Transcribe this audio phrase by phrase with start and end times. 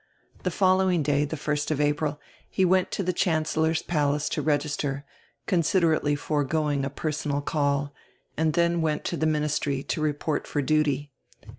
[0.41, 2.19] The following day, the 1 st of April,
[2.49, 5.05] he went to die Chancel lor's Palace to register,
[5.45, 7.93] considerately foregoing a personal call,
[8.35, 11.11] and dien went to die Ministry to report for duty.